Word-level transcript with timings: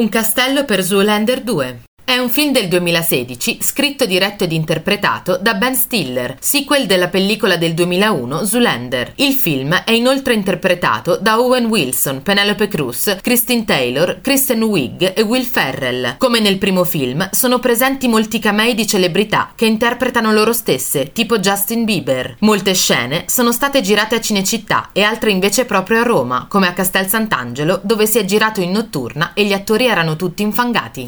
Un 0.00 0.08
castello 0.08 0.64
per 0.64 0.82
Zoolander 0.82 1.42
2. 1.42 1.89
È 2.10 2.18
un 2.18 2.28
film 2.28 2.50
del 2.50 2.66
2016, 2.66 3.58
scritto, 3.60 4.04
diretto 4.04 4.42
ed 4.42 4.50
interpretato 4.50 5.38
da 5.40 5.54
Ben 5.54 5.76
Stiller, 5.76 6.38
sequel 6.40 6.86
della 6.86 7.06
pellicola 7.06 7.56
del 7.56 7.72
2001 7.72 8.44
Zoolander. 8.46 9.12
Il 9.14 9.32
film 9.32 9.72
è 9.84 9.92
inoltre 9.92 10.34
interpretato 10.34 11.18
da 11.20 11.40
Owen 11.40 11.66
Wilson, 11.66 12.22
Penelope 12.22 12.66
Cruz, 12.66 13.18
Christine 13.22 13.64
Taylor, 13.64 14.18
Kristen 14.22 14.60
Wiig 14.64 15.12
e 15.14 15.22
Will 15.22 15.44
Ferrell. 15.44 16.16
Come 16.18 16.40
nel 16.40 16.58
primo 16.58 16.82
film, 16.82 17.28
sono 17.30 17.60
presenti 17.60 18.08
molti 18.08 18.40
camei 18.40 18.74
di 18.74 18.88
celebrità 18.88 19.52
che 19.54 19.66
interpretano 19.66 20.32
loro 20.32 20.52
stesse, 20.52 21.12
tipo 21.12 21.38
Justin 21.38 21.84
Bieber. 21.84 22.38
Molte 22.40 22.74
scene 22.74 23.26
sono 23.28 23.52
state 23.52 23.82
girate 23.82 24.16
a 24.16 24.20
Cinecittà 24.20 24.88
e 24.92 25.02
altre 25.02 25.30
invece 25.30 25.64
proprio 25.64 26.00
a 26.00 26.02
Roma, 26.02 26.46
come 26.48 26.66
a 26.66 26.72
Castel 26.72 27.06
Sant'Angelo, 27.06 27.78
dove 27.84 28.06
si 28.06 28.18
è 28.18 28.24
girato 28.24 28.60
in 28.60 28.72
notturna 28.72 29.32
e 29.32 29.44
gli 29.44 29.52
attori 29.52 29.86
erano 29.86 30.16
tutti 30.16 30.42
infangati. 30.42 30.98